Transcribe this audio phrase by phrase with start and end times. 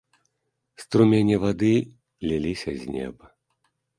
[0.83, 1.69] Струмені вады
[2.31, 3.25] ліліся з неба.